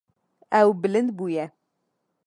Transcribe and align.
Ew 0.59 0.69
bilind 0.81 1.09
bûye. 1.17 1.45